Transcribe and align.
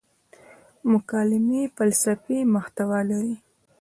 مکالمې 0.91 1.61
فلسفي 1.75 2.37
محتوا 2.53 2.99
لري. 3.09 3.35